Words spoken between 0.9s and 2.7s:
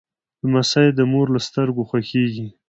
د مور له سترګو خوښیږي.